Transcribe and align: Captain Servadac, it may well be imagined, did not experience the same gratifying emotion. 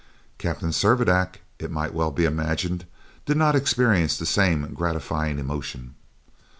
Captain 0.39 0.71
Servadac, 0.71 1.41
it 1.59 1.69
may 1.69 1.87
well 1.87 2.09
be 2.09 2.25
imagined, 2.25 2.85
did 3.27 3.37
not 3.37 3.55
experience 3.55 4.17
the 4.17 4.25
same 4.25 4.73
gratifying 4.73 5.37
emotion. 5.37 5.93